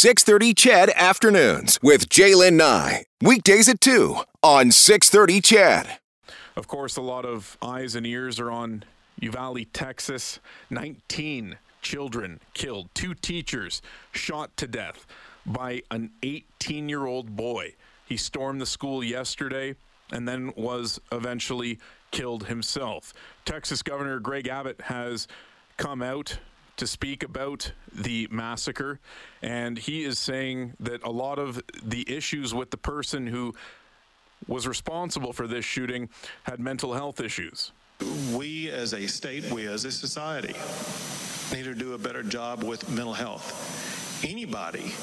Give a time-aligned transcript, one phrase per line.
[0.00, 3.04] 630 CHED Afternoons with Jaylen Nye.
[3.20, 5.98] Weekdays at 2 on 630 CHED.
[6.56, 8.84] Of course, a lot of eyes and ears are on
[9.18, 10.40] Uvalde, Texas.
[10.70, 15.06] 19 children killed, two teachers shot to death
[15.44, 17.74] by an 18 year old boy.
[18.06, 19.74] He stormed the school yesterday
[20.10, 21.78] and then was eventually
[22.10, 23.12] killed himself.
[23.44, 25.28] Texas Governor Greg Abbott has
[25.76, 26.38] come out
[26.80, 28.98] to speak about the massacre,
[29.42, 33.54] and he is saying that a lot of the issues with the person who
[34.48, 36.08] was responsible for this shooting
[36.44, 37.72] had mental health issues.
[38.34, 40.54] We as a state, we as a society,
[41.54, 44.24] need to do a better job with mental health.
[44.26, 44.94] Anybody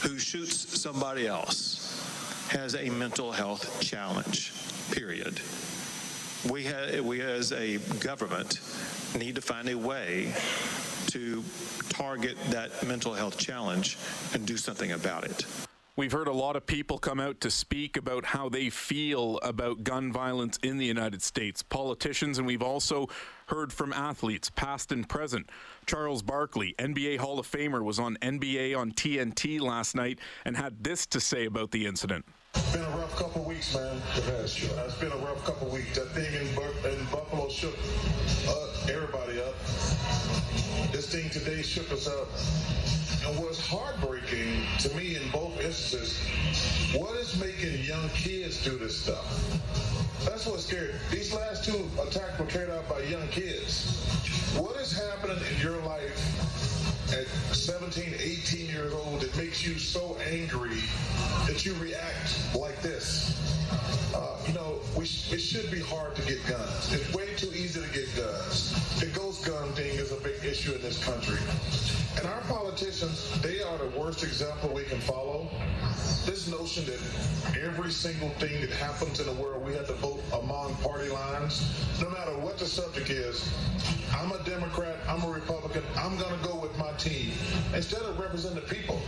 [0.00, 4.54] who shoots somebody else has a mental health challenge,
[4.90, 5.38] period.
[6.50, 8.60] We, ha- we as a government
[9.18, 10.32] need to find a way
[11.14, 11.44] to
[11.90, 13.96] target that mental health challenge
[14.32, 15.46] and do something about it.
[15.96, 19.84] We've heard a lot of people come out to speak about how they feel about
[19.84, 23.08] gun violence in the United States, politicians, and we've also
[23.46, 25.48] heard from athletes, past and present.
[25.86, 30.82] Charles Barkley, NBA Hall of Famer, was on NBA on TNT last night and had
[30.82, 32.24] this to say about the incident.
[32.56, 33.96] It's been a rough couple weeks, man.
[34.16, 34.60] It has.
[34.64, 35.96] It's been a rough couple weeks.
[35.96, 36.48] That thing in,
[36.90, 37.78] in Buffalo shook
[38.48, 39.56] uh, everybody up.
[40.90, 42.28] This thing today shook us up.
[43.26, 46.18] And what's heartbreaking to me in both instances,
[46.94, 49.24] what is making young kids do this stuff?
[50.26, 50.94] That's what's scary.
[51.10, 54.04] These last two attacks were carried out by young kids.
[54.58, 60.16] What is happening in your life at 17, 18 years old that makes you so
[60.30, 60.80] angry
[61.46, 63.40] that you react like this?
[64.14, 66.92] Uh, you know, sh- it should be hard to get guns.
[66.92, 69.00] It's way too easy to get guns.
[69.00, 71.38] The ghost gun thing is a big issue in this country.
[72.16, 75.50] And our politicians, they are the worst example we can follow.
[76.44, 77.00] This notion that
[77.64, 81.66] every single thing that happens in the world, we have to vote among party lines,
[82.02, 83.50] no matter what the subject is.
[84.14, 87.32] I'm a Democrat, I'm a Republican, I'm going to go with my team.
[87.74, 89.00] Instead of representing the people,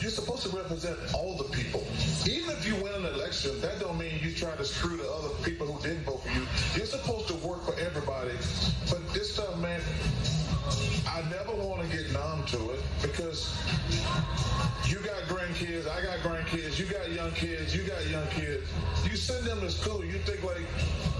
[0.00, 1.82] you're supposed to represent all the people.
[2.24, 5.30] Even if you win an election, that don't mean you try to screw the other
[5.42, 6.46] people who didn't vote for you.
[6.76, 8.30] You're supposed to work for everybody.
[8.90, 9.80] But this stuff, man,
[11.08, 13.54] I never want to get numb to it because
[14.88, 16.33] you got grandkids, I got grandkids,
[16.78, 18.68] you got young kids, you got young kids.
[19.04, 20.62] You send them to school, you think like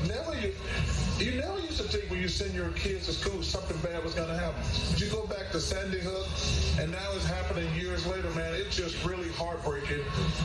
[0.08, 0.52] never you
[1.18, 4.14] you never used to think when you send your kids to school something bad was
[4.14, 4.60] gonna happen.
[4.90, 6.26] But You go back to Sandy Hook
[6.80, 8.54] and now it's happening years later, man.
[8.54, 10.04] It's just really heartbreaking.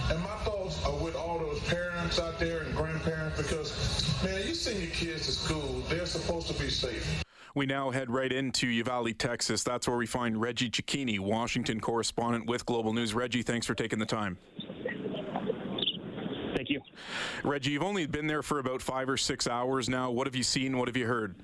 [0.10, 4.54] And my thoughts are with all those parents out there and grandparents because man, you
[4.54, 7.24] send your kids to school, they're supposed to be safe.
[7.56, 9.64] We now head right into Uvalde, Texas.
[9.64, 13.14] That's where we find Reggie Cecchini, Washington correspondent with Global News.
[13.14, 14.38] Reggie, thanks for taking the time.
[16.56, 16.82] Thank you.
[17.44, 20.12] Reggie, you've only been there for about five or six hours now.
[20.12, 20.78] What have you seen?
[20.78, 21.36] What have you heard?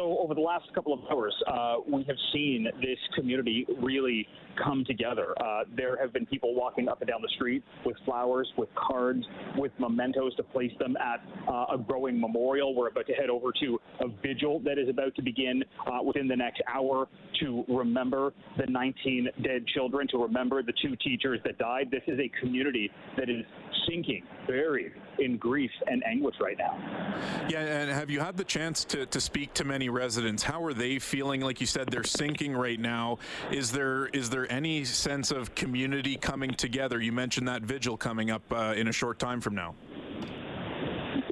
[0.00, 4.26] So, over the last couple of hours, uh, we have seen this community really
[4.62, 5.34] come together.
[5.42, 9.22] Uh, there have been people walking up and down the street with flowers, with cards,
[9.56, 12.74] with mementos to place them at uh, a growing memorial.
[12.74, 16.28] We're about to head over to a vigil that is about to begin uh, within
[16.28, 17.06] the next hour
[17.40, 21.90] to remember the 19 dead children, to remember the two teachers that died.
[21.90, 23.44] This is a community that is
[23.88, 26.76] sinking, buried in grief and anguish right now.
[27.48, 30.42] Yeah, and have you had the chance to, to speak to many residents?
[30.42, 31.40] How are they feeling?
[31.40, 33.18] Like you said, they're sinking right now.
[33.50, 37.00] Is there is there any sense of community coming together?
[37.00, 39.74] You mentioned that vigil coming up uh, in a short time from now.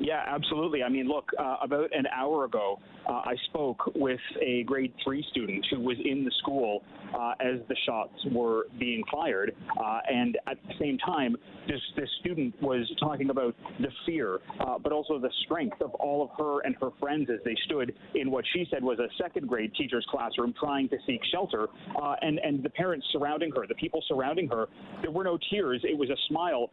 [0.08, 0.82] Yeah, absolutely.
[0.82, 5.22] I mean, look, uh, about an hour ago, uh, I spoke with a grade three
[5.30, 6.82] student who was in the school
[7.14, 9.54] uh, as the shots were being fired.
[9.78, 11.36] Uh, and at the same time,
[11.68, 16.22] this, this student was talking about the fear, uh, but also the strength of all
[16.22, 19.46] of her and her friends as they stood in what she said was a second
[19.46, 21.66] grade teacher's classroom trying to seek shelter.
[22.02, 24.68] Uh, and, and the parents surrounding her, the people surrounding her,
[25.02, 25.82] there were no tears.
[25.84, 26.70] It was a smile,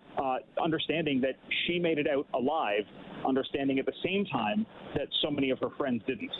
[0.63, 1.35] understanding that
[1.67, 2.85] she made it out alive
[3.25, 6.31] understanding at the same time that so many of her friends didn't.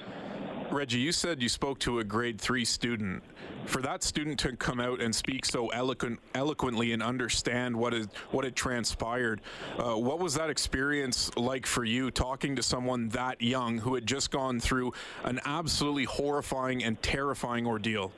[0.71, 3.23] Reggie, you said you spoke to a grade three student.
[3.65, 8.07] For that student to come out and speak so eloquent, eloquently and understand what is
[8.31, 9.41] what had transpired,
[9.79, 12.11] uh, what was that experience like for you?
[12.11, 14.93] Talking to someone that young who had just gone through
[15.23, 18.11] an absolutely horrifying and terrifying ordeal.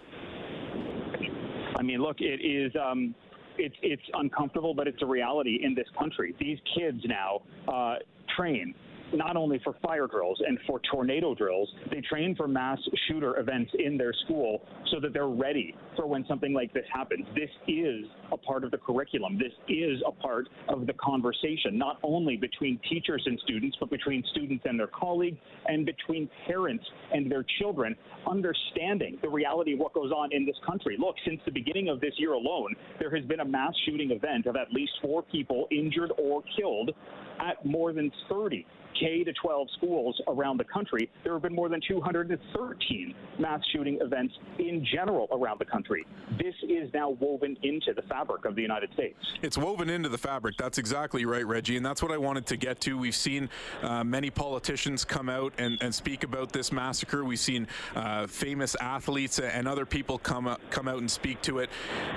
[1.77, 2.73] I mean, look, it is.
[2.75, 3.13] Um,
[3.57, 6.35] it's it's uncomfortable, but it's a reality in this country.
[6.39, 7.95] These kids now uh,
[8.37, 8.75] train
[9.13, 13.71] not only for fire drills and for tornado drills, they train for mass shooter events
[13.79, 14.61] in their school
[14.91, 17.25] so that they're ready for when something like this happens.
[17.35, 19.37] This is a part of the curriculum.
[19.37, 24.23] This is a part of the conversation, not only between teachers and students, but between
[24.31, 25.37] students and their colleagues
[25.67, 26.83] and between parents
[27.13, 27.95] and their children,
[28.29, 30.97] understanding the reality of what goes on in this country.
[30.99, 34.45] Look, since the beginning of this year alone, there has been a mass shooting event
[34.45, 36.91] of at least four people injured or killed
[37.39, 38.65] at more than 30
[38.99, 43.99] K to 12 schools around the country, there have been more than 213 mass shooting
[44.01, 46.05] events in general around the country.
[46.37, 49.17] This is now woven into the fabric of the United States.
[49.41, 50.57] It's woven into the fabric.
[50.57, 51.77] That's exactly right, Reggie.
[51.77, 52.97] And that's what I wanted to get to.
[52.97, 53.49] We've seen
[53.81, 57.23] uh, many politicians come out and, and, speak about this massacre.
[57.23, 61.69] We've seen uh, famous athletes and other people come, come out and speak to it.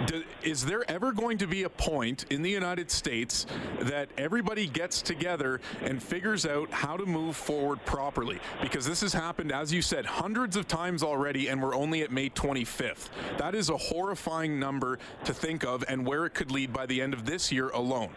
[0.06, 3.46] Do, is there ever going to be a point in the United States
[3.80, 9.12] that everybody gets together and figures out how to move forward properly because this has
[9.12, 13.08] happened, as you said, hundreds of times already, and we're only at May 25th.
[13.38, 17.00] That is a horrifying number to think of and where it could lead by the
[17.00, 18.10] end of this year alone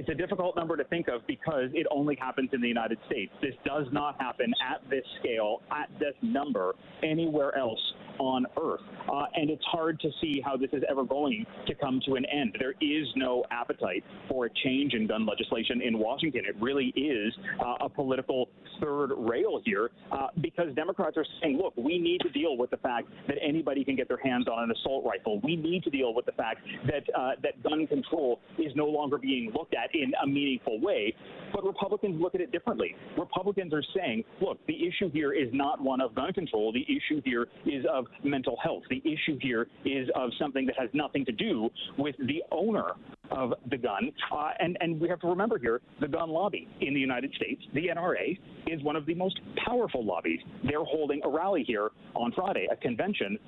[0.00, 3.30] it's a difficult number to think of because it only happens in the United States.
[3.42, 7.78] This does not happen at this scale, at this number, anywhere else
[8.20, 8.80] on Earth.
[9.10, 12.24] Uh, and it's hard to see how this is ever going to come to an
[12.26, 12.56] end.
[12.60, 16.42] There is no appetite for a change in gun legislation in Washington.
[16.46, 18.48] It really is uh, a political
[18.80, 22.76] third rail here uh, because Democrats are saying, look, we need to deal with the
[22.76, 25.40] fact that anybody can get their hands on an assault rifle.
[25.42, 29.18] We need to deal with the fact that uh, that gun control is no longer
[29.18, 31.14] being looked at in a meaningful way.
[31.52, 32.94] But Republicans look at it differently.
[33.18, 36.72] Republicans are saying, look, the issue here is not one of gun control.
[36.72, 38.82] The issue here is of mental health.
[38.90, 42.92] The issue here is of something that has nothing to do with the owner
[43.30, 44.10] of the gun.
[44.32, 47.62] Uh, and, and we have to remember here the gun lobby in the United States,
[47.74, 50.40] the NRA, is one of the most powerful lobbies.
[50.64, 53.38] They're holding a rally here on Friday, a convention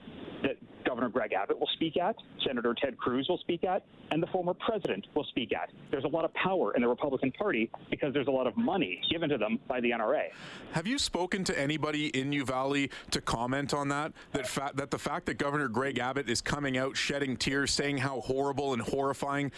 [0.43, 0.57] that
[0.93, 2.17] Governor Greg Abbott will speak at,
[2.47, 5.71] Senator Ted Cruz will speak at, and the former president will speak at.
[5.91, 9.01] There's a lot of power in the Republican Party because there's a lot of money
[9.11, 10.25] given to them by the NRA.
[10.73, 14.13] Have you spoken to anybody in Uvalde to comment on that?
[14.33, 17.97] That fa- that the fact that Governor Greg Abbott is coming out shedding tears, saying
[17.97, 19.51] how horrible and horrifying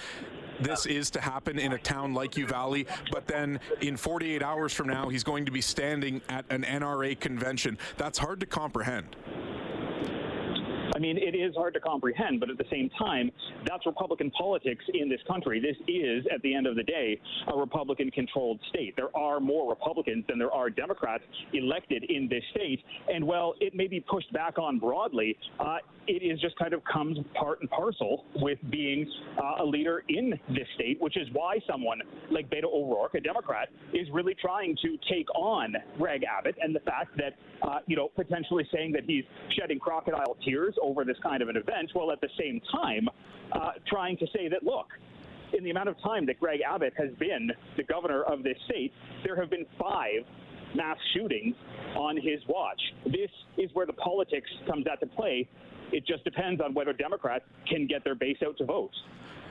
[0.61, 4.87] this is to happen in a town like Uvalde, but then in 48 hours from
[4.87, 7.77] now, he's going to be standing at an NRA convention.
[7.97, 9.17] That's hard to comprehend.
[11.05, 13.31] I mean, it is hard to comprehend, but at the same time,
[13.67, 15.61] that's Republican politics in this country.
[15.61, 17.21] This is, at the end of the day,
[17.53, 18.97] a Republican controlled state.
[18.97, 21.23] There are more Republicans than there are Democrats
[21.53, 22.81] elected in this state.
[23.13, 26.81] And while it may be pushed back on broadly, uh, it is just kind of
[26.91, 29.07] comes part and parcel with being
[29.37, 33.69] uh, a leader in this state, which is why someone like Beto O'Rourke, a Democrat,
[33.93, 38.09] is really trying to take on Greg Abbott and the fact that, uh, you know,
[38.17, 39.25] potentially saying that he's
[39.59, 43.09] shedding crocodile tears over this kind of an event, while at the same time
[43.53, 44.89] uh, trying to say that, look,
[45.57, 48.93] in the amount of time that Greg Abbott has been the governor of this state,
[49.25, 50.25] there have been five
[50.75, 51.57] mass shootings
[51.97, 52.81] on his watch.
[53.07, 55.49] This is where the politics comes out to play
[55.95, 58.91] it just depends on whether Democrats can get their base out to vote.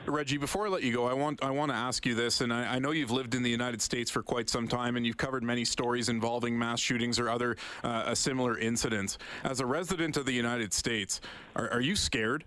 [0.05, 2.51] Reggie, before I let you go, I want I want to ask you this, and
[2.51, 5.17] I, I, know you've lived in the United States for quite some time, and you've
[5.17, 7.55] covered many stories involving mass shootings or other
[7.85, 9.17] uh, similar incidents.
[9.45, 11.21] As a resident of the United States,
[11.55, 12.43] are, are you scared?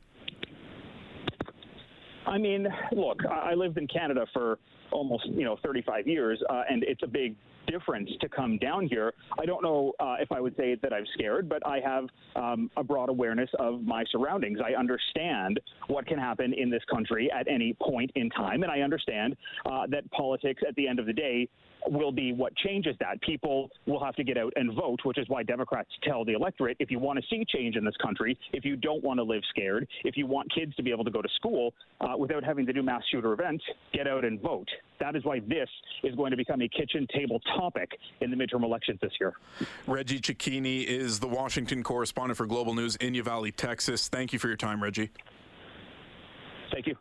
[2.26, 4.58] I mean, look, I lived in Canada for
[4.90, 7.36] almost you know 35 years, uh, and it's a big
[7.66, 9.12] difference to come down here.
[9.38, 12.70] I don't know uh, if I would say that I'm scared, but I have um,
[12.76, 14.58] a broad awareness of my surroundings.
[14.64, 18.80] I understand what can happen in this country at any point in time, and I
[18.80, 21.48] understand uh, that politics, at the end of the day,
[21.90, 23.20] will be what changes that.
[23.22, 26.76] People will have to get out and vote, which is why Democrats tell the electorate
[26.80, 29.42] if you want to see change in this country, if you don't want to live
[29.50, 32.66] scared, if you want kids to be able to go to school uh, without having
[32.66, 34.68] to do mass shooter events, get out and vote.
[35.00, 35.68] That is why this
[36.02, 37.90] is going to become a kitchen table topic
[38.20, 39.34] in the midterm elections this year.
[39.86, 44.08] Reggie Cecchini is the Washington correspondent for Global News in Uvalde, Texas.
[44.08, 45.10] Thank you for your time, Reggie.
[46.72, 46.96] Thank you.